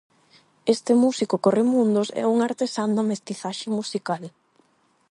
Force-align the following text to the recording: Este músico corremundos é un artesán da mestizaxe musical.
Este 0.75 0.91
músico 1.03 1.35
corremundos 1.45 2.07
é 2.21 2.25
un 2.33 2.37
artesán 2.49 2.89
da 2.97 3.07
mestizaxe 3.11 3.67
musical. 3.77 4.23